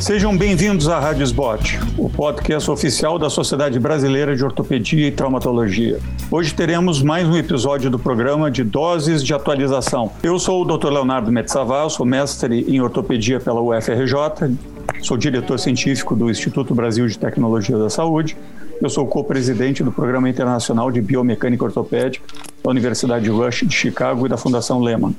[0.00, 5.98] Sejam bem-vindos à Rádio Sbot, o podcast oficial da Sociedade Brasileira de Ortopedia e Traumatologia.
[6.30, 10.12] Hoje teremos mais um episódio do programa de Doses de Atualização.
[10.22, 10.90] Eu sou o Dr.
[10.90, 14.56] Leonardo Metzaval, sou mestre em ortopedia pela UFRJ,
[15.02, 18.36] sou diretor científico do Instituto Brasil de Tecnologia da Saúde,
[18.80, 22.24] eu sou co-presidente do Programa Internacional de Biomecânica Ortopédica
[22.62, 25.14] da Universidade Rush de Chicago e da Fundação Lehman.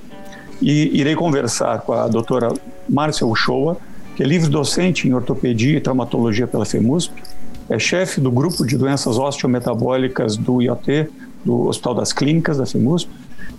[0.61, 2.53] E irei conversar com a doutora
[2.87, 3.77] Márcia Uchoa,
[4.19, 7.23] que é livre-docente em ortopedia e traumatologia pela FEMUSP,
[7.69, 11.07] é chefe do grupo de doenças osteometabólicas do IoT,
[11.45, 13.09] do Hospital das Clínicas da FEMUSP,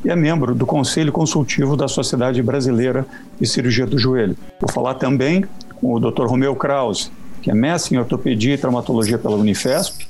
[0.05, 3.07] e é membro do Conselho Consultivo da Sociedade Brasileira
[3.41, 4.37] de Cirurgia do Joelho.
[4.61, 5.47] Vou falar também
[5.77, 6.27] com o Dr.
[6.27, 10.07] Romeu Krause, que é mestre em ortopedia e traumatologia pela Unifesp,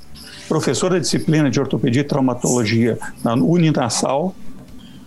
[0.48, 4.34] professor da disciplina de ortopedia e traumatologia na Uninasal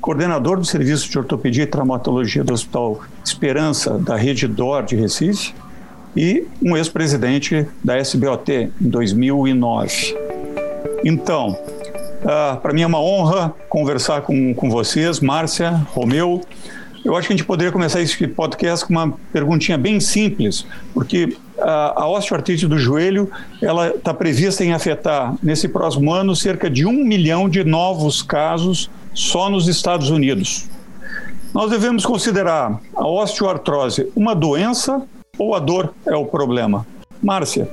[0.04, 5.56] coordenador do Serviço de Ortopedia e Traumatologia do Hospital Esperança da Rede DOR de Recife
[6.14, 10.14] e um ex-presidente da SBOT em 2009.
[11.06, 16.42] Então, uh, para mim é uma honra conversar com, com vocês, Márcia, Romeu.
[17.06, 21.38] Eu acho que a gente poderia começar esse podcast com uma perguntinha bem simples, porque
[21.58, 26.86] a, a osteoartrite do joelho ela está prevista em afetar nesse próximo ano cerca de
[26.86, 30.68] um milhão de novos casos só nos Estados Unidos.
[31.54, 35.02] Nós devemos considerar a osteoartrose uma doença
[35.38, 36.86] ou a dor é o problema?
[37.22, 37.70] Márcia.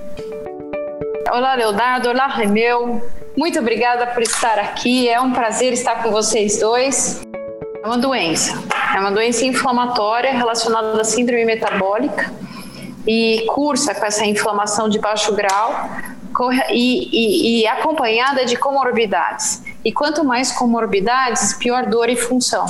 [1.30, 2.08] Olá, Leonardo.
[2.08, 3.00] Olá, Remeu.
[3.36, 5.08] Muito obrigada por estar aqui.
[5.08, 7.22] É um prazer estar com vocês dois.
[7.82, 8.62] É uma doença.
[8.94, 12.32] É uma doença inflamatória relacionada à síndrome metabólica
[13.06, 15.88] e cursa com essa inflamação de baixo grau
[16.70, 19.62] e, e, e acompanhada de comorbidades.
[19.84, 22.66] E quanto mais comorbidades, pior dor e função.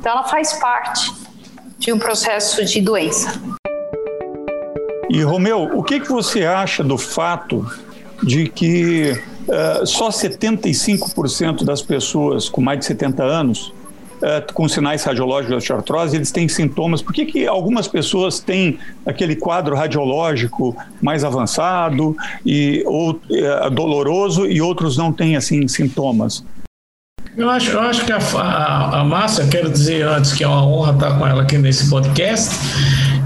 [0.00, 1.12] Então, ela faz parte
[1.78, 3.40] de um processo de doença.
[5.10, 7.66] E, Romeu, o que, que você acha do fato
[8.22, 13.72] de que uh, só 75% das pessoas com mais de 70 anos
[14.24, 17.02] uh, com sinais radiológicos de artrose, eles têm sintomas.
[17.02, 24.46] Por que, que algumas pessoas têm aquele quadro radiológico mais avançado e ou, uh, doloroso
[24.46, 26.44] e outros não têm assim sintomas?
[27.36, 30.64] Eu acho, eu acho que a, a, a Márcia, quero dizer antes que é uma
[30.64, 32.54] honra estar com ela aqui nesse podcast,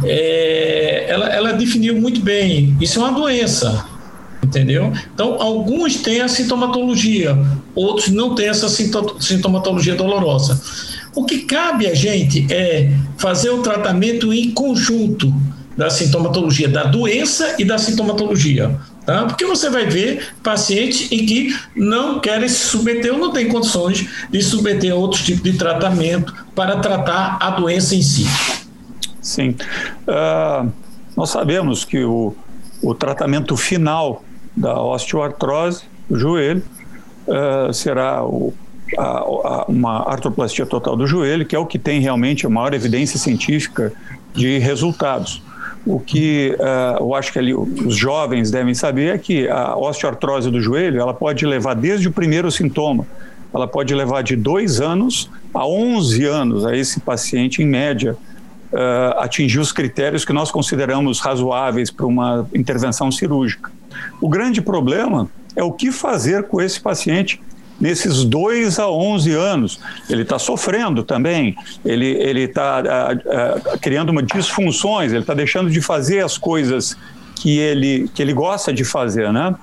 [0.03, 2.77] é, ela, ela definiu muito bem.
[2.81, 3.87] Isso é uma doença
[4.43, 4.93] entendeu?
[5.15, 7.37] Então, alguns têm a sintomatologia,
[7.75, 10.61] outros não têm essa sintomatologia dolorosa.
[11.15, 15.33] O que cabe a gente é fazer o tratamento em conjunto
[15.77, 18.79] da sintomatologia da doença e da sintomatologia.
[19.09, 19.25] Tá?
[19.25, 24.07] Porque você vai ver pacientes em que não querem se submeter ou não têm condições
[24.29, 28.27] de submeter a outros tipos de tratamento para tratar a doença em si.
[29.23, 29.57] Sim.
[30.07, 30.71] Uh,
[31.17, 32.37] nós sabemos que o,
[32.83, 34.23] o tratamento final
[34.55, 36.63] da osteoartrose do joelho,
[37.27, 38.53] uh, será o,
[38.99, 42.75] a, a, uma artroplastia total do joelho, que é o que tem realmente a maior
[42.75, 43.91] evidência científica
[44.35, 45.41] de resultados.
[45.89, 50.51] O que uh, eu acho que ali os jovens devem saber é que a osteoartrose
[50.51, 53.07] do joelho ela pode levar desde o primeiro sintoma,
[53.55, 58.19] ela pode levar de dois anos a 11 anos a esse paciente, em média,
[58.71, 63.73] uh, atingir os critérios que nós consideramos razoáveis para uma intervenção cirúrgica.
[64.21, 65.27] O grande problema
[65.57, 67.41] é o que fazer com esse paciente
[67.81, 69.81] nesses 2 a 11 anos.
[70.09, 72.83] Ele está sofrendo também, ele está
[73.81, 76.97] criando uma disfunções, ele está deixando de fazer as coisas
[77.39, 79.55] que ele, que ele gosta de fazer, né?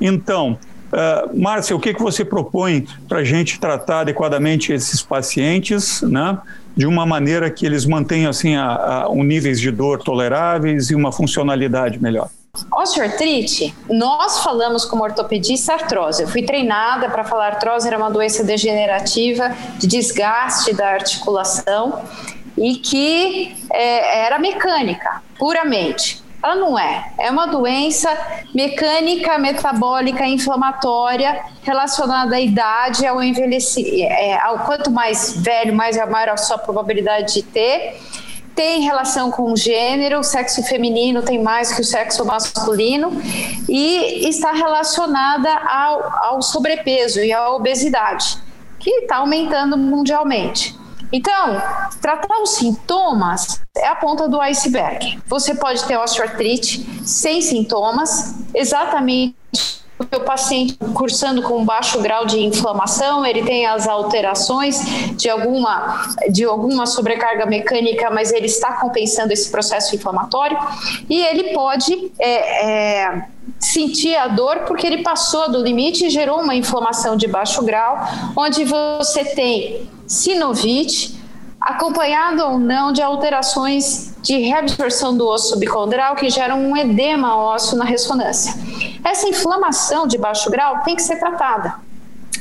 [0.00, 0.58] Então,
[0.92, 6.38] uh, Márcia, o que, que você propõe para a gente tratar adequadamente esses pacientes, né?
[6.76, 10.94] De uma maneira que eles mantenham assim a, a, um níveis de dor toleráveis e
[10.94, 12.28] uma funcionalidade melhor.
[12.72, 16.22] Osteoartrite, nós falamos como ortopedista artrose.
[16.22, 22.02] Eu fui treinada para falar artrose era uma doença degenerativa de desgaste da articulação
[22.56, 26.24] e que é, era mecânica, puramente.
[26.42, 27.10] Ela não é.
[27.18, 28.08] É uma doença
[28.54, 34.04] mecânica, metabólica, inflamatória, relacionada à idade, ao envelhecer.
[34.04, 38.00] É, ao quanto mais velho, mais maior a sua probabilidade de ter
[38.56, 43.12] tem relação com o gênero, o sexo feminino tem mais que o sexo masculino
[43.68, 48.38] e está relacionada ao, ao sobrepeso e à obesidade,
[48.78, 50.74] que está aumentando mundialmente.
[51.12, 51.62] Então,
[52.00, 55.22] tratar os sintomas é a ponta do iceberg.
[55.26, 59.36] Você pode ter osteoartrite sem sintomas, exatamente
[59.98, 64.78] o paciente cursando com baixo grau de inflamação, ele tem as alterações
[65.16, 70.58] de alguma, de alguma sobrecarga mecânica, mas ele está compensando esse processo inflamatório
[71.08, 73.26] e ele pode é, é,
[73.58, 77.98] sentir a dor porque ele passou do limite e gerou uma inflamação de baixo grau,
[78.36, 81.18] onde você tem sinovite,
[81.60, 87.78] acompanhado ou não de alterações de reabsorção do osso subcondral que geram um edema ósseo
[87.78, 88.54] na ressonância.
[89.04, 91.74] Essa inflamação de baixo grau tem que ser tratada.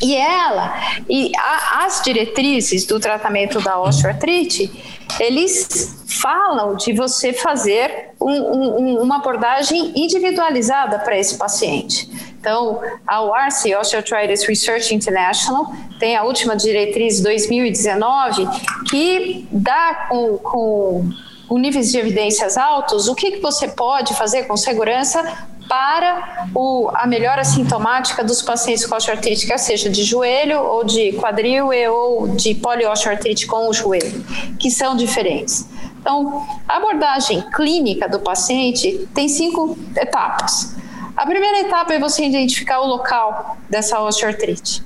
[0.02, 0.74] E ela,
[1.10, 4.72] e a, as diretrizes do tratamento da osteoartrite,
[5.20, 12.10] eles falam de você fazer um, um, uma abordagem individualizada para esse paciente.
[12.40, 18.48] Então, a OARC, Osteoarthritis Research International, tem a última diretriz 2019
[18.90, 21.10] que dá com, com,
[21.48, 25.24] com níveis de evidências altos o que, que você pode fazer com segurança
[25.68, 31.70] para o, a melhora sintomática dos pacientes com osteoartrite, seja de joelho ou de quadril
[31.92, 34.24] ou de poliosteoartrite com o joelho,
[34.60, 35.68] que são diferentes.
[36.00, 40.76] Então, a abordagem clínica do paciente tem cinco etapas.
[41.18, 44.84] A primeira etapa é você identificar o local dessa osteoartrite.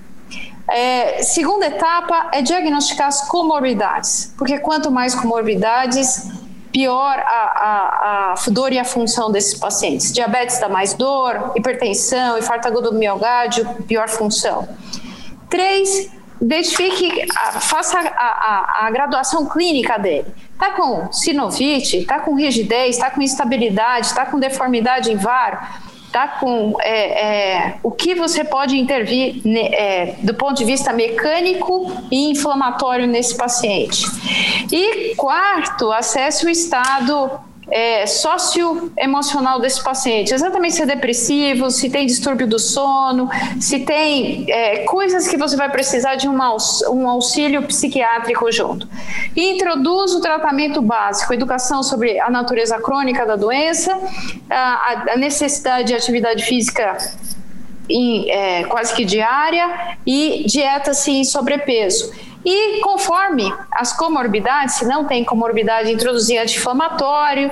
[0.69, 6.29] É, segunda etapa é diagnosticar as comorbidades, porque quanto mais comorbidades,
[6.71, 10.11] pior a, a, a, dor e a função desses pacientes.
[10.11, 12.99] Diabetes dá mais dor, hipertensão, infarto agudo do
[13.87, 14.67] pior função.
[15.49, 16.11] Três,
[16.41, 17.27] identifique,
[17.61, 20.27] faça a, a, a graduação clínica dele.
[20.53, 25.57] Está com sinovite, está com rigidez, está com instabilidade, está com deformidade em varo,
[26.11, 31.91] tá com é, é, o que você pode intervir é, do ponto de vista mecânico
[32.11, 34.05] e inflamatório nesse paciente.
[34.71, 40.33] E quarto, acesse o estado é, socioemocional desse paciente.
[40.33, 43.29] Exatamente se é depressivo, se tem distúrbio do sono,
[43.59, 46.37] se tem é, coisas que você vai precisar de um,
[46.89, 48.87] um auxílio psiquiátrico junto.
[49.35, 53.97] E introduz o tratamento básico, educação sobre a natureza crônica da doença,
[54.49, 56.97] a, a necessidade de atividade física
[57.89, 62.11] em, é, quase que diária e dieta sem sobrepeso.
[62.45, 67.51] E conforme as comorbidades, se não tem comorbidade, introduzir anti-inflamatório,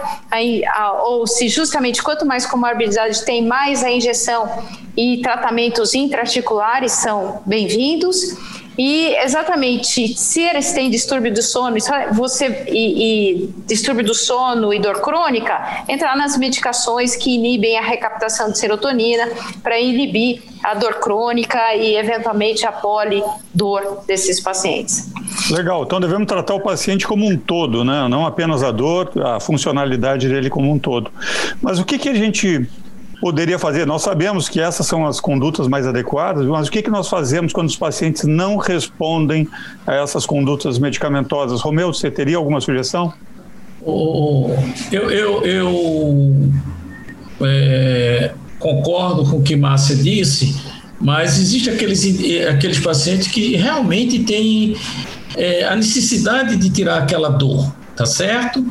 [1.04, 4.50] ou se justamente quanto mais comorbidade tem, mais a injeção
[4.96, 8.38] e tratamentos intraarticulares são bem-vindos.
[8.78, 11.78] E exatamente, se eles têm distúrbio do sono,
[12.14, 17.82] você e, e, distúrbio do sono e dor crônica, entrar nas medicações que inibem a
[17.82, 19.30] recaptação de serotonina
[19.64, 25.12] para inibir a dor crônica e eventualmente a polidor desses pacientes.
[25.50, 28.08] Legal, então devemos tratar o paciente como um todo, né?
[28.08, 31.12] Não apenas a dor, a funcionalidade dele como um todo.
[31.62, 32.70] Mas o que, que a gente
[33.20, 33.86] poderia fazer?
[33.86, 37.52] Nós sabemos que essas são as condutas mais adequadas, mas o que, que nós fazemos
[37.54, 39.48] quando os pacientes não respondem
[39.86, 41.62] a essas condutas medicamentosas?
[41.62, 43.14] Romeu, você teria alguma sugestão?
[43.82, 44.50] Oh,
[44.92, 46.52] eu, eu, eu
[47.42, 50.56] é, concordo com o que Márcia disse,
[51.00, 52.04] mas existe aqueles,
[52.50, 54.76] aqueles pacientes que realmente têm
[55.36, 58.66] é, a necessidade de tirar aquela dor, tá certo?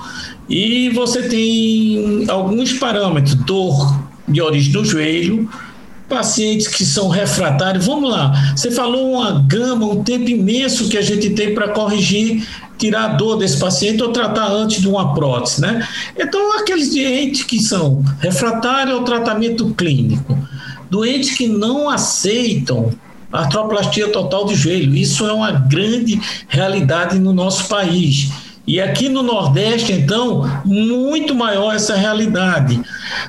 [0.48, 5.49] E você tem alguns parâmetros, dor de origem do joelho,
[6.08, 7.84] pacientes que são refratários.
[7.87, 12.46] Vamos lá, você falou uma gama, um tempo imenso que a gente tem para corrigir,
[12.78, 15.87] tirar a dor desse paciente ou tratar antes de uma prótese, né?
[16.17, 20.36] Então, aqueles doentes que são refratários ao tratamento clínico,
[20.91, 22.93] doentes que não aceitam
[23.32, 28.31] artroplastia total de joelho, isso é uma grande realidade no nosso país
[28.67, 32.81] e aqui no Nordeste, então, muito maior essa realidade.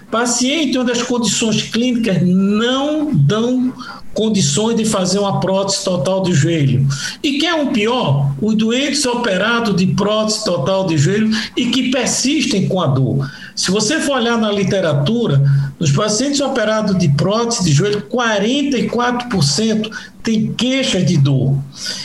[0.10, 3.72] Paciente onde as condições clínicas não dão
[4.16, 6.88] condições de fazer uma prótese total de joelho.
[7.22, 8.32] E que é um pior?
[8.42, 13.30] Os doentes operados de prótese total de joelho e que persistem com a dor.
[13.58, 15.44] Se você for olhar na literatura,
[15.80, 21.58] nos pacientes operados de prótese de joelho, 44% tem queixa de dor.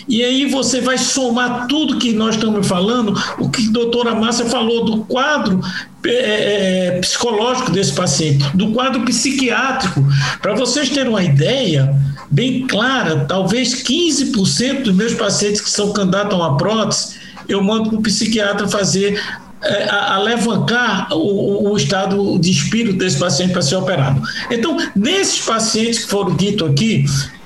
[0.08, 4.46] E aí você vai somar tudo que nós estamos falando, o que a doutora Márcia
[4.46, 5.60] falou do quadro
[6.06, 10.02] é, é, psicológico desse paciente, do quadro psiquiátrico.
[10.40, 11.94] Para vocês terem uma ideia
[12.30, 17.90] bem clara, talvez 15% dos meus pacientes que são candidatos a uma prótese, eu mando
[17.90, 19.20] para o psiquiatra fazer
[19.64, 24.20] é, a, a o, o, estado de espírito desse paciente para ser operado.
[24.50, 27.04] Então, nesses pacientes que foram ditos aqui,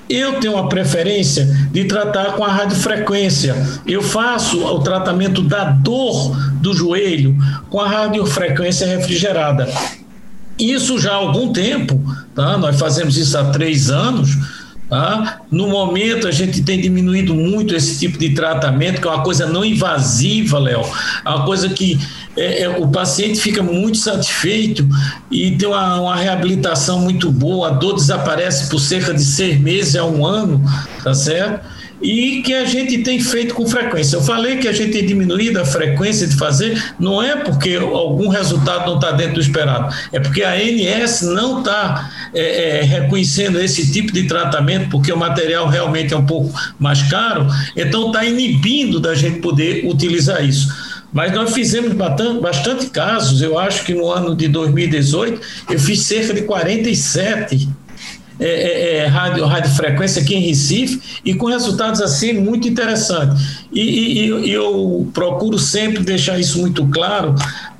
[0.09, 3.55] eu tenho uma preferência de tratar com a radiofrequência.
[3.85, 7.35] Eu faço o tratamento da dor do joelho
[7.69, 9.69] com a radiofrequência refrigerada.
[10.57, 12.01] Isso já há algum tempo,
[12.33, 12.57] tá?
[12.57, 14.35] nós fazemos isso há três anos.
[14.89, 15.41] Tá?
[15.51, 19.45] No momento, a gente tem diminuído muito esse tipo de tratamento, que é uma coisa
[19.45, 20.81] não invasiva, Léo,
[21.25, 21.99] é uma coisa que
[22.37, 24.87] é, é, o paciente fica muito satisfeito
[25.29, 29.95] e tem uma, uma, reabilitação muito boa, a dor desaparece por cerca de seis meses
[29.97, 30.63] a um ano,
[31.03, 31.67] tá certo?
[32.01, 34.17] e que a gente tem feito com frequência.
[34.17, 38.27] Eu falei que a gente tem diminuído a frequência de fazer, não é porque algum
[38.27, 43.59] resultado não está dentro do esperado, é porque a ANS não está é, é, reconhecendo
[43.59, 48.25] esse tipo de tratamento, porque o material realmente é um pouco mais caro, então está
[48.25, 50.87] inibindo da gente poder utilizar isso.
[51.11, 56.33] Mas nós fizemos bastante, casos, eu acho que no ano de 2018 eu fiz cerca
[56.33, 57.69] de 47
[58.39, 63.65] é, é, é, rádio, rádio frequência aqui em Recife e com resultados assim muito interessantes.
[63.73, 67.33] E, e, e eu procuro sempre deixar isso muito claro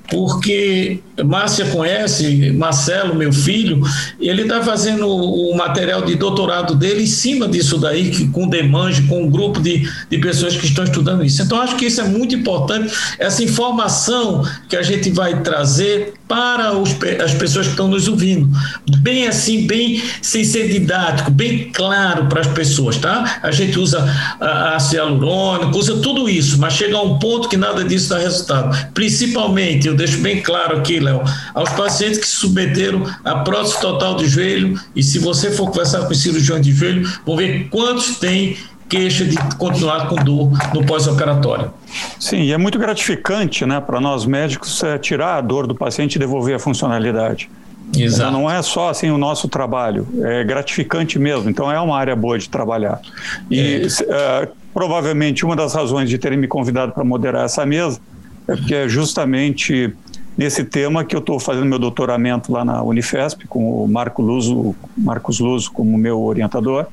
[0.10, 3.82] porque Márcia conhece, Marcelo, meu filho,
[4.20, 9.04] ele está fazendo o material de doutorado dele em cima disso daí, que, com Demange,
[9.04, 11.42] com um grupo de, de pessoas que estão estudando isso.
[11.42, 16.78] Então, acho que isso é muito importante, essa informação que a gente vai trazer para
[16.78, 16.92] os,
[17.24, 18.50] as pessoas que estão nos ouvindo.
[19.00, 23.40] Bem assim, bem sem ser didático, bem claro para as pessoas, tá?
[23.42, 24.06] A gente usa
[24.76, 28.92] ácido hialurônico, usa tudo isso, mas chega a um ponto que nada disso dá resultado.
[28.94, 31.22] Principalmente, eu deixo bem claro aqui, Léo,
[31.54, 36.14] aos pacientes que submeteram a prótese total de joelho, e se você for conversar com
[36.14, 41.74] cirurgião de joelho, vão ver quantos têm queixa de continuar com dor no pós-operatório.
[42.20, 46.16] Sim, e é muito gratificante né, para nós médicos é, tirar a dor do paciente
[46.16, 47.50] e devolver a funcionalidade.
[47.96, 48.30] Exato.
[48.30, 51.50] Então, não é só assim o nosso trabalho, é gratificante mesmo.
[51.50, 53.00] Então é uma área boa de trabalhar.
[53.50, 54.46] E é.
[54.46, 58.00] uh, provavelmente uma das razões de terem me convidado para moderar essa mesa
[58.48, 59.94] é porque é justamente
[60.38, 64.76] nesse tema que eu estou fazendo meu doutoramento lá na Unifesp, com o Marco Luso,
[64.96, 66.86] Marcos Luso como meu orientador,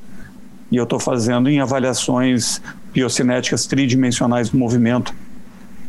[0.71, 5.13] e eu estou fazendo em avaliações biocinéticas tridimensionais do movimento,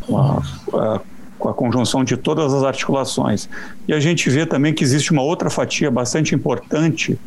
[0.02, 0.42] com a,
[0.74, 1.00] a,
[1.38, 3.48] com a conjunção de todas as articulações.
[3.88, 7.18] E a gente vê também que existe uma outra fatia bastante importante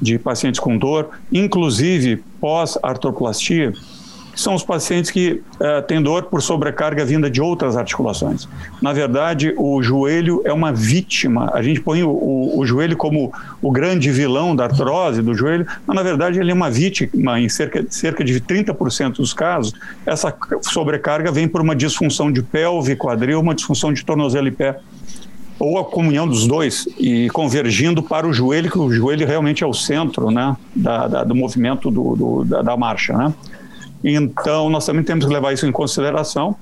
[0.00, 3.72] de pacientes com dor, inclusive pós-artroplastia,
[4.34, 8.48] são os pacientes que uh, têm dor por sobrecarga vinda de outras articulações.
[8.80, 11.50] Na verdade, o joelho é uma vítima.
[11.54, 15.66] A gente põe o, o, o, joelho como o grande vilão da artrose do joelho,
[15.86, 19.72] mas na verdade ele é uma vítima em cerca, cerca de 30% dos casos.
[20.04, 24.78] Essa sobrecarga vem por uma disfunção de pelve, quadril, uma disfunção de tornozelo e pé
[25.58, 29.66] ou a comunhão dos dois e convergindo para o joelho, que o joelho realmente é
[29.66, 33.16] o centro né, da, da do movimento do, do, da, da marcha.
[33.16, 33.32] Né?
[34.04, 36.54] Então, nós também temos que levar isso em consideração.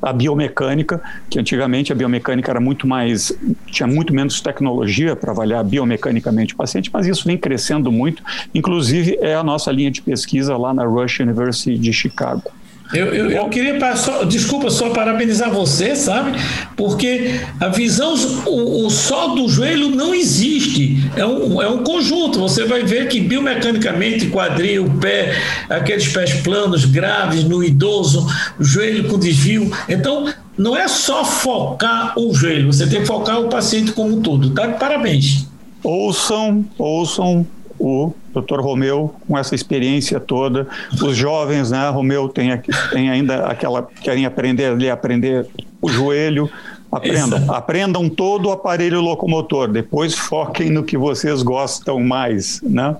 [0.00, 5.62] A biomecânica, que antigamente a biomecânica era muito mais, tinha muito menos tecnologia para avaliar
[5.64, 8.22] biomecanicamente o paciente, mas isso vem crescendo muito.
[8.54, 12.44] Inclusive, é a nossa linha de pesquisa lá na Rush University de Chicago.
[12.92, 16.32] Eu, eu, eu queria, só, desculpa, só parabenizar você, sabe?
[16.74, 18.14] Porque a visão,
[18.46, 21.10] o, o só do joelho não existe.
[21.14, 22.38] É um, é um conjunto.
[22.40, 25.36] Você vai ver que biomecanicamente, quadril, pé,
[25.68, 28.26] aqueles pés planos, graves no idoso,
[28.58, 29.70] joelho com desvio.
[29.86, 34.22] Então, não é só focar o joelho, você tem que focar o paciente como um
[34.22, 34.50] todo.
[34.50, 34.66] Tá?
[34.68, 35.46] Parabéns.
[35.84, 37.46] Ouçam, ouçam
[37.78, 38.60] o Dr.
[38.60, 40.66] Romeu com essa experiência toda.
[41.02, 41.88] Os jovens, né?
[41.88, 42.50] Romeu tem,
[42.90, 45.46] tem ainda aquela querem aprender ali aprender
[45.80, 46.50] o joelho.
[46.90, 47.52] Aprendam, Isso.
[47.52, 49.68] aprendam todo o aparelho locomotor.
[49.68, 52.96] Depois foquem no que vocês gostam mais, né?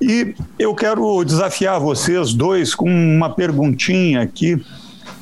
[0.00, 4.60] E eu quero desafiar vocês dois com uma perguntinha aqui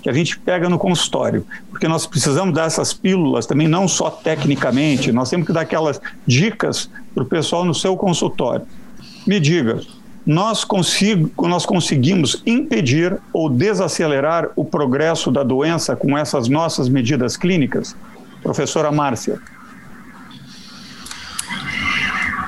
[0.02, 4.11] que a gente pega no consultório, porque nós precisamos dar essas pílulas também, não só
[4.11, 8.64] tecnicamente, nós temos que dar aquelas dicas para o pessoal no seu consultório.
[9.28, 9.82] Me diga,
[10.25, 17.37] nós, consigo, nós conseguimos impedir ou desacelerar o progresso da doença com essas nossas medidas
[17.37, 17.94] clínicas?
[18.42, 19.38] Professora Márcia.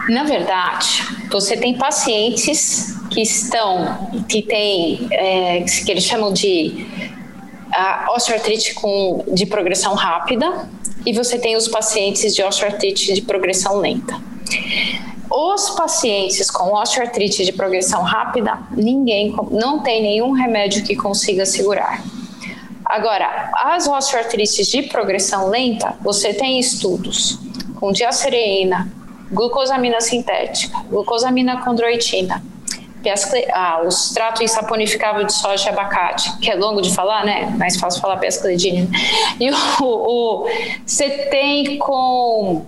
[0.09, 6.87] Na verdade, você tem pacientes que estão, que têm, é, que eles chamam de
[7.75, 10.67] a osteoartrite com, de progressão rápida,
[11.05, 14.19] e você tem os pacientes de osteoartrite de progressão lenta.
[15.31, 22.03] Os pacientes com osteoartrite de progressão rápida, ninguém não tem nenhum remédio que consiga segurar.
[22.85, 27.39] Agora, as osteoartrites de progressão lenta, você tem estudos
[27.79, 28.93] com diacereína,
[29.31, 32.43] glucosamina sintética, glucosamina condroitina,
[33.53, 37.47] ah, o extrato insaponificável de soja e abacate, que é longo de falar, né?
[37.57, 38.89] Mais fácil falar pescledina.
[39.39, 40.47] E o, o,
[40.85, 42.67] você tem com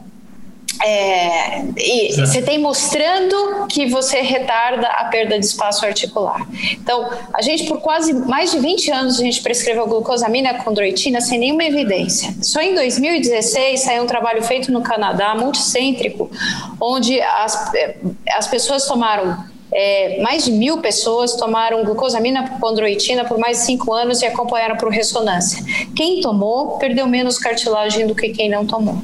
[0.80, 6.46] é, e você tem mostrando que você retarda a perda de espaço articular.
[6.72, 11.38] Então, a gente, por quase mais de 20 anos, a gente prescreveu glucosamina condroitina sem
[11.38, 12.34] nenhuma evidência.
[12.42, 16.30] Só em 2016 saiu um trabalho feito no Canadá, multicêntrico,
[16.80, 17.96] onde as, é,
[18.34, 23.92] as pessoas tomaram é, mais de mil pessoas tomaram glucosamina condroitina por mais de cinco
[23.92, 25.64] anos e acompanharam por ressonância.
[25.96, 28.98] Quem tomou perdeu menos cartilagem do que quem não tomou.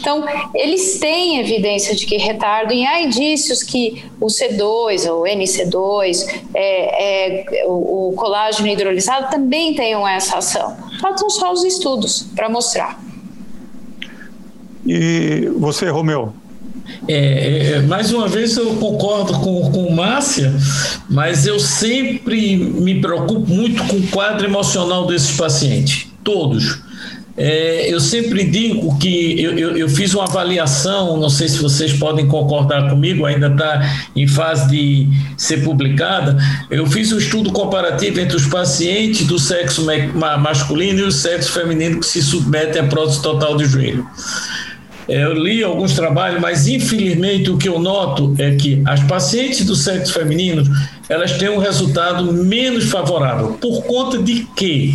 [0.00, 6.42] Então, eles têm evidência de que retardam, e há indícios que o C2, ou NC2,
[6.54, 10.76] é, é, o, o colágeno hidrolisado também tenham essa ação.
[11.00, 13.00] Faltam só os estudos para mostrar.
[14.86, 16.32] E você, Romeu?
[17.08, 20.52] É, é, mais uma vez eu concordo com, com Márcia,
[21.10, 26.85] mas eu sempre me preocupo muito com o quadro emocional desses pacientes, todos.
[27.36, 31.92] É, eu sempre digo que eu, eu, eu, fiz uma avaliação, não sei se vocês
[31.92, 36.38] podem concordar comigo, ainda está em fase de ser publicada.
[36.70, 42.00] Eu fiz um estudo comparativo entre os pacientes do sexo masculino e o sexo feminino
[42.00, 44.06] que se submetem à prótese total de joelho.
[45.06, 49.64] É, eu li alguns trabalhos, mas infelizmente o que eu noto é que as pacientes
[49.64, 50.64] do sexo feminino
[51.08, 53.52] elas têm um resultado menos favorável.
[53.60, 54.94] Por conta de quê?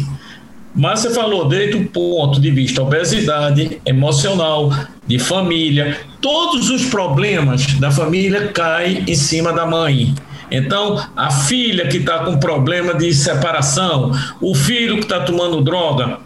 [0.74, 4.72] Mas você falou desde o ponto de vista obesidade, emocional,
[5.06, 10.16] de família, todos os problemas da família caem em cima da mãe.
[10.50, 14.12] Então, a filha que está com problema de separação,
[14.42, 16.20] o filho que está tomando droga,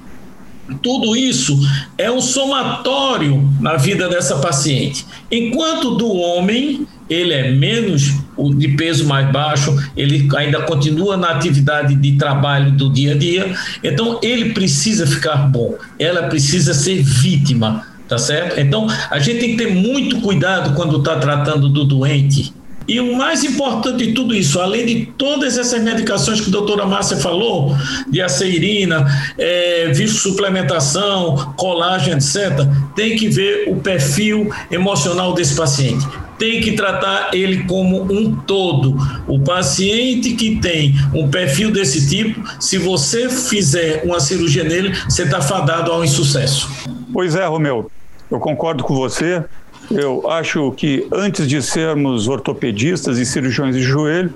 [0.82, 1.58] tudo isso
[1.98, 5.06] é um somatório na vida dessa paciente.
[5.32, 8.14] Enquanto do homem, ele é menos
[8.54, 13.56] de peso mais baixo, ele ainda continua na atividade de trabalho do dia a dia,
[13.84, 18.60] então ele precisa ficar bom, ela precisa ser vítima, tá certo?
[18.60, 22.54] Então a gente tem que ter muito cuidado quando está tratando do doente
[22.88, 26.86] e o mais importante de tudo isso, além de todas essas medicações que a doutora
[26.86, 27.75] Márcia falou,
[28.08, 29.06] de aceirina,
[29.40, 36.06] é, suplementação, colágeno, etc., tem que ver o perfil emocional desse paciente.
[36.38, 38.96] Tem que tratar ele como um todo.
[39.27, 45.24] O paciente que tem um perfil desse tipo, se você fizer uma cirurgia nele, você
[45.24, 46.70] está fadado ao insucesso.
[47.14, 47.90] Pois é, Romeu,
[48.29, 49.44] eu concordo com você.
[49.92, 54.33] Eu acho que antes de sermos ortopedistas e cirurgiões de joelho,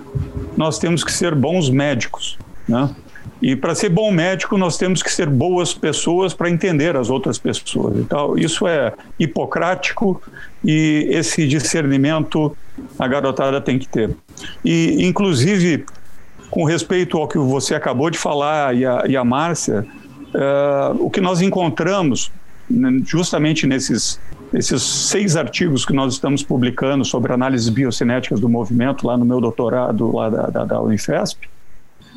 [0.56, 2.89] nós temos que ser bons médicos, né?
[3.42, 7.38] E para ser bom médico, nós temos que ser boas pessoas para entender as outras
[7.38, 7.98] pessoas.
[7.98, 10.22] Então, isso é hipocrático
[10.63, 12.56] e esse discernimento
[12.98, 14.15] a garotada tem que ter.
[14.63, 15.86] E, inclusive,
[16.50, 19.86] com respeito ao que você acabou de falar e a, e a Márcia,
[20.34, 22.32] uh, o que nós encontramos
[22.70, 24.20] né, justamente nesses
[24.54, 29.39] esses seis artigos que nós estamos publicando sobre análises biocinéticas do movimento lá no meu
[29.39, 31.48] doutorado lá da, da, da Unifesp,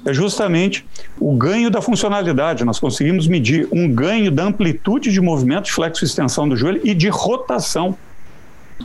[0.04, 0.84] é justamente
[1.18, 2.64] o ganho da funcionalidade.
[2.64, 6.80] Nós conseguimos medir um ganho da amplitude de movimento, de flexo e extensão do joelho
[6.84, 7.96] e de rotação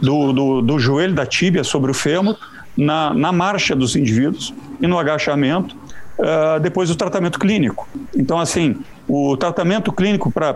[0.02, 2.38] do, do, do joelho, da tíbia sobre o fêmur,
[2.76, 5.76] na, na marcha dos indivíduos e no agachamento,
[6.20, 7.88] uh, depois do tratamento clínico.
[8.16, 8.78] Então, assim,
[9.08, 10.56] o tratamento clínico, para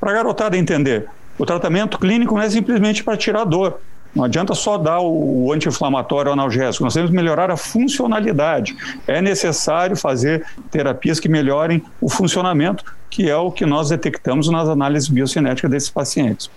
[0.00, 1.06] a garotada entender,
[1.38, 3.78] o tratamento clínico não é simplesmente para tirar dor.
[4.16, 8.74] Não adianta só dar o anti-inflamatório analgésico, nós temos que melhorar a funcionalidade.
[9.06, 14.70] É necessário fazer terapias que melhorem o funcionamento, que é o que nós detectamos nas
[14.70, 16.50] análises biocinéticas desses pacientes.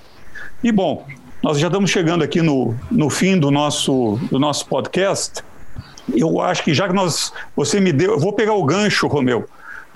[0.63, 1.05] E bom,
[1.43, 5.43] nós já estamos chegando aqui no, no fim do nosso, do nosso podcast.
[6.15, 9.45] Eu acho que já que nós, você me deu, eu vou pegar o gancho, Romeu,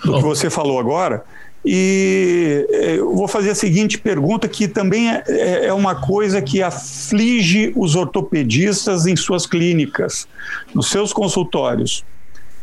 [0.04, 1.23] do que você falou agora,
[1.65, 6.41] e eh, eu vou fazer a seguinte pergunta, que também é, é, é uma coisa
[6.41, 10.28] que aflige os ortopedistas em suas clínicas,
[10.73, 12.04] nos seus consultórios.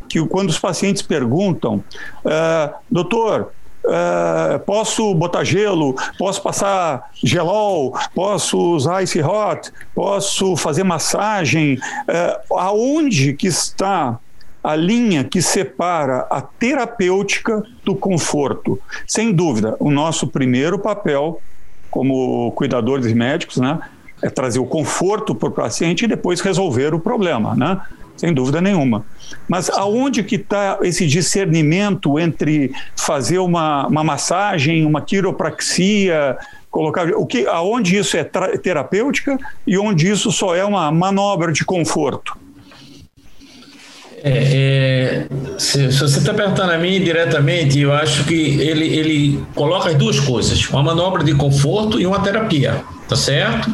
[0.08, 1.82] Que quando os pacientes perguntam,
[2.24, 10.84] ah, doutor, Uh, posso botar gelo, posso passar gelol, posso usar ice hot, posso fazer
[10.84, 11.78] massagem.
[12.06, 14.18] Uh, aonde que está
[14.62, 18.78] a linha que separa a terapêutica do conforto.
[19.06, 21.40] Sem dúvida, o nosso primeiro papel
[21.90, 23.78] como cuidadores médicos, né,
[24.22, 27.80] é trazer o conforto para o paciente e depois resolver o problema, né?
[28.16, 29.04] Sem dúvida nenhuma.
[29.48, 36.36] Mas aonde que está esse discernimento entre fazer uma, uma massagem, uma quiropraxia,
[36.70, 41.64] colocar o que, aonde isso é terapêutica e onde isso só é uma manobra de
[41.64, 42.36] conforto?
[44.22, 45.26] É, é,
[45.58, 49.94] se, se, você está perguntando a mim diretamente, eu acho que ele, ele coloca as
[49.94, 52.82] duas coisas, uma manobra de conforto e uma terapia.
[53.10, 53.68] Tá certo?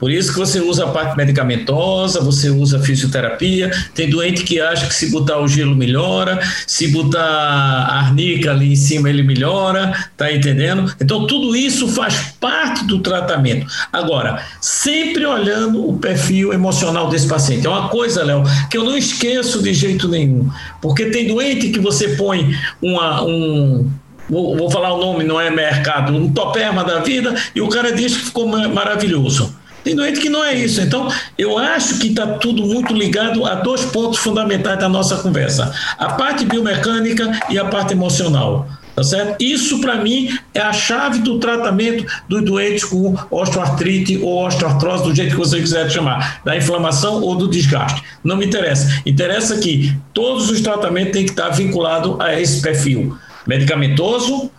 [0.00, 3.70] Por isso que você usa a parte medicamentosa, você usa fisioterapia.
[3.94, 8.72] Tem doente que acha que se botar o gelo melhora, se botar a arnica ali
[8.72, 10.90] em cima ele melhora, tá entendendo?
[10.98, 13.66] Então tudo isso faz parte do tratamento.
[13.92, 17.66] Agora, sempre olhando o perfil emocional desse paciente.
[17.66, 20.48] É uma coisa, Léo, que eu não esqueço de jeito nenhum,
[20.80, 23.86] porque tem doente que você põe uma, um
[24.28, 27.92] vou, vou falar o nome, não é mercado, um toperma da vida, e o cara
[27.92, 29.54] diz que ficou maravilhoso.
[29.84, 30.80] Tem doente que não é isso.
[30.80, 35.72] Então, eu acho que está tudo muito ligado a dois pontos fundamentais da nossa conversa:
[35.96, 38.68] a parte biomecânica e a parte emocional.
[38.94, 39.40] Tá certo?
[39.40, 45.14] Isso, para mim, é a chave do tratamento dos doentes com osteoartrite ou osteoartrose, do
[45.14, 48.02] jeito que você quiser chamar, da inflamação ou do desgaste.
[48.24, 49.00] Não me interessa.
[49.06, 53.16] Interessa que todos os tratamentos têm que estar vinculados a esse perfil
[53.48, 54.50] medicamentoso,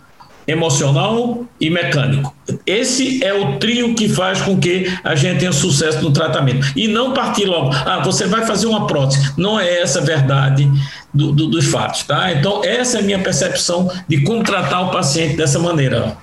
[0.46, 2.34] emocional e mecânico.
[2.66, 6.66] Esse é o trio que faz com que a gente tenha sucesso no tratamento.
[6.76, 9.32] E não partir logo, ah, você vai fazer uma prótese.
[9.38, 10.68] Não é essa a verdade
[11.14, 12.32] do, do, dos fatos, tá?
[12.32, 16.16] Então, essa é a minha percepção de como tratar o paciente dessa maneira.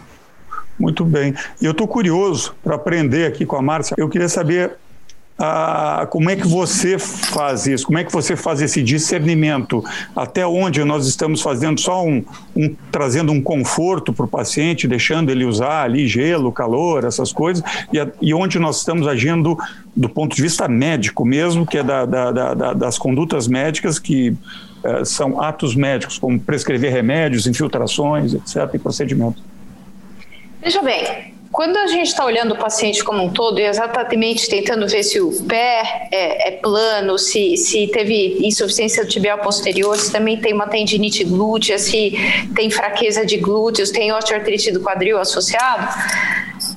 [0.78, 1.34] Muito bem.
[1.62, 3.96] E eu estou curioso para aprender aqui com a Márcia.
[3.98, 4.74] Eu queria saber
[5.39, 7.86] ah, como é que você faz isso?
[7.86, 9.84] Como é que você faz esse discernimento?
[10.15, 12.23] Até onde nós estamos fazendo só um,
[12.56, 17.63] um trazendo um conforto para o paciente, deixando ele usar ali gelo, calor, essas coisas,
[17.93, 19.56] e, e, onde nós estamos agindo
[19.95, 24.36] do ponto de vista médico mesmo, que é da, da, da, das condutas médicas que
[24.84, 29.43] eh, são atos médicos, como prescrever remédios, infiltrações, etc., e procedimentos.
[30.62, 34.88] Veja bem, quando a gente está olhando o paciente como um todo e exatamente tentando
[34.88, 40.38] ver se o pé é, é, plano, se, se teve insuficiência tibial posterior, se também
[40.38, 42.14] tem uma tendinite glútea, se
[42.56, 45.88] tem fraqueza de glúteos, tem osteoartrite do quadril associado,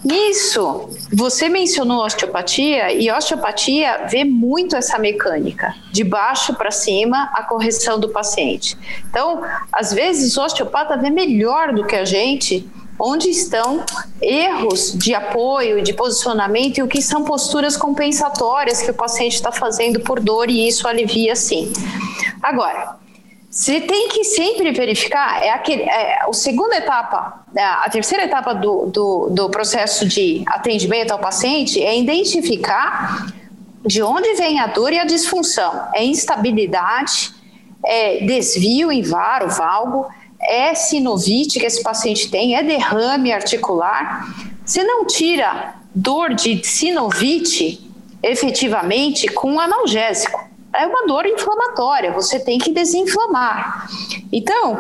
[0.03, 7.43] Nisso, você mencionou osteopatia e osteopatia vê muito essa mecânica, de baixo para cima, a
[7.43, 8.79] correção do paciente.
[9.11, 12.67] Então, às vezes, o osteopata vê melhor do que a gente
[13.01, 13.83] onde estão
[14.21, 19.51] erros de apoio, de posicionamento e o que são posturas compensatórias que o paciente está
[19.51, 21.73] fazendo por dor e isso alivia sim.
[22.43, 23.01] Agora,
[23.51, 28.55] você tem que sempre verificar, é, aquele, é a segunda etapa, é, a terceira etapa
[28.55, 33.27] do, do, do processo de atendimento ao paciente é identificar
[33.85, 35.89] de onde vem a dor e a disfunção.
[35.95, 37.33] É instabilidade,
[37.85, 40.07] é desvio em varo, valgo,
[40.51, 44.27] é sinovite que esse paciente tem, é derrame articular.
[44.67, 47.89] Você não tira dor de sinovite
[48.21, 50.51] efetivamente com analgésico.
[50.75, 53.89] É uma dor inflamatória, você tem que desinflamar.
[54.33, 54.77] Então,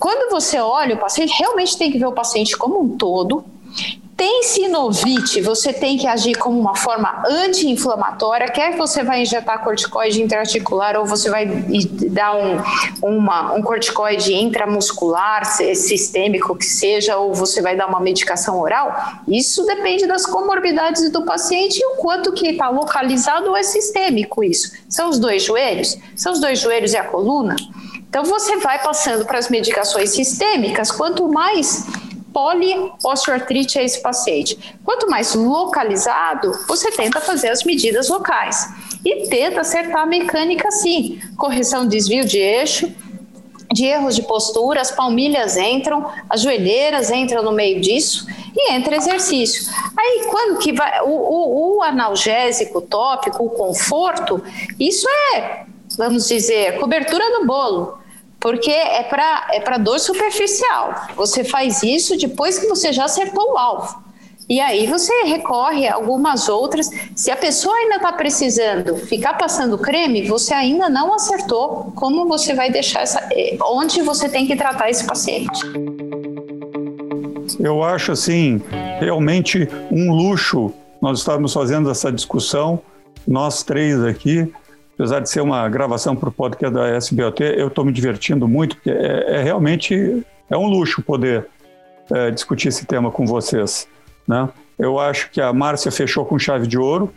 [0.00, 3.44] quando você olha o paciente, realmente tem que ver o paciente como um todo,
[4.16, 10.22] tem sinovite, você tem que agir como uma forma anti-inflamatória, quer você vai injetar corticoide
[10.22, 12.58] intraarticular ou você vai dar um,
[13.02, 18.94] uma, um corticoide intramuscular, sistêmico que seja, ou você vai dar uma medicação oral,
[19.26, 24.44] isso depende das comorbidades do paciente e o quanto que está localizado ou é sistêmico
[24.44, 24.72] isso.
[24.88, 25.98] São os dois joelhos?
[26.14, 27.56] São os dois joelhos e a coluna?
[28.08, 31.84] Então você vai passando para as medicações sistêmicas, quanto mais
[32.34, 34.58] poliosteoartrite é esse paciente.
[34.84, 38.68] Quanto mais localizado, você tenta fazer as medidas locais
[39.04, 41.20] e tenta acertar a mecânica sim.
[41.38, 42.92] Correção, desvio de eixo,
[43.72, 48.96] de erros de postura, as palmilhas entram, as joelheiras entram no meio disso e entra
[48.96, 49.72] exercício.
[49.96, 54.42] Aí quando que vai o, o, o analgésico tópico, o conforto,
[54.78, 55.64] isso é,
[55.96, 58.03] vamos dizer, cobertura no bolo
[58.44, 61.06] porque é para é para dor superficial.
[61.16, 64.04] Você faz isso depois que você já acertou o alvo.
[64.46, 66.90] E aí você recorre a algumas outras.
[67.16, 72.52] Se a pessoa ainda está precisando ficar passando creme, você ainda não acertou como você
[72.52, 73.26] vai deixar essa.
[73.32, 75.64] Eh, onde você tem que tratar esse paciente.
[77.58, 78.60] Eu acho assim,
[79.00, 82.78] realmente um luxo nós estávamos fazendo essa discussão,
[83.26, 84.52] nós três aqui,
[84.94, 88.76] apesar de ser uma gravação para o podcast da SBOT, eu estou me divertindo muito,
[88.76, 91.46] porque é, é, realmente é um luxo poder
[92.12, 93.88] é, discutir esse tema com vocês.
[94.26, 94.48] Né?
[94.78, 97.12] Eu acho que a Márcia fechou com chave de ouro,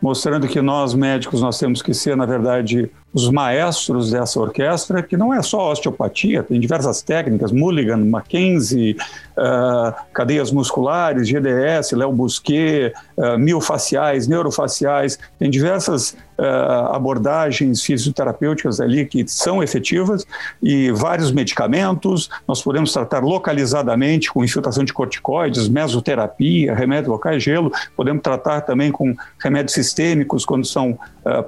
[0.00, 5.16] mostrando que nós médicos nós temos que ser, na verdade, os maestros dessa orquestra, que
[5.16, 8.96] não é só osteopatia, tem diversas técnicas, Mulligan, Mackenzie,
[9.36, 19.04] uh, cadeias musculares, GDS, Léo Busquet, uh, miofaciais, neurofaciais, tem diversas uh, abordagens fisioterapêuticas ali
[19.06, 20.26] que são efetivas
[20.62, 22.30] e vários medicamentos.
[22.46, 27.72] Nós podemos tratar localizadamente com infiltração de corticoides, mesoterapia, remédio local gelo.
[27.96, 30.98] Podemos tratar também com remédios sistêmicos quando são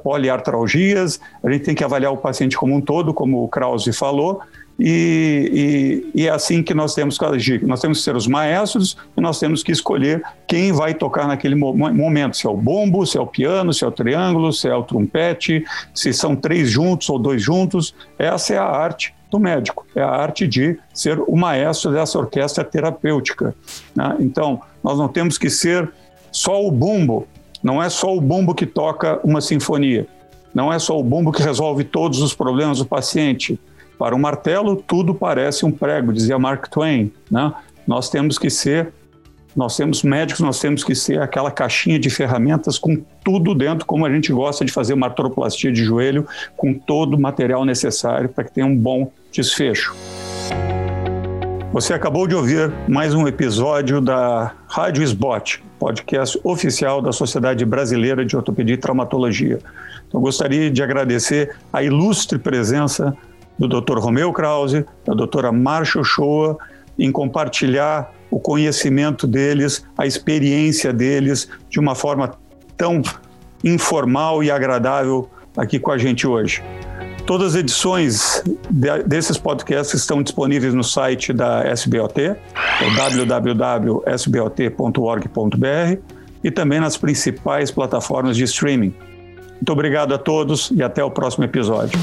[0.03, 1.21] poliartralgias.
[1.43, 4.41] A gente tem que avaliar o paciente como um todo, como o Krause falou.
[4.79, 7.63] E, e, e, é assim que nós temos que agir.
[7.65, 11.55] Nós temos que ser os maestros e nós temos que escolher quem vai tocar naquele
[11.55, 14.75] momento, se é o bombo, se é o piano, se é o triângulo, se é
[14.75, 17.95] o trompete, se são três juntos ou dois juntos.
[18.19, 22.65] Essa é a arte do médico, é a arte de ser o maestro dessa orquestra
[22.65, 23.55] terapêutica.
[23.95, 24.17] Né?
[24.21, 25.91] Então, nós não temos que ser
[26.33, 27.29] só o bumbo,
[27.63, 30.07] não é só o bumbo que toca uma sinfonia,
[30.53, 33.59] não é só o bumbo que resolve todos os problemas do paciente
[33.99, 37.13] para o martelo, tudo parece um prego, dizia Mark Twain.
[37.31, 37.53] Né?
[37.87, 38.93] Nós temos que ser,
[39.55, 44.05] nós temos médicos, nós temos que ser aquela caixinha de ferramentas com tudo dentro, como
[44.05, 46.27] a gente gosta de fazer uma artroplastia de joelho,
[46.57, 49.95] com todo o material necessário para que tenha um bom desfecho.
[51.75, 58.25] Você acabou de ouvir mais um episódio da Rádio SBOT, podcast oficial da Sociedade Brasileira
[58.25, 59.59] de Ortopedia e Traumatologia.
[60.07, 63.17] Então, gostaria de agradecer a ilustre presença
[63.59, 63.99] do Dr.
[63.99, 66.59] Romeu Krause, da doutora Marcia Ochoa,
[66.99, 72.33] em compartilhar o conhecimento deles, a experiência deles de uma forma
[72.77, 73.03] tão
[73.63, 76.63] informal e agradável aqui com a gente hoje.
[77.27, 82.39] Todas as edições de, desses podcasts estão disponíveis no site da SBOT, é
[82.97, 84.05] www.sbot.org.br,
[86.43, 88.95] e também nas principais plataformas de streaming.
[89.55, 91.99] Muito obrigado a todos e até o próximo episódio.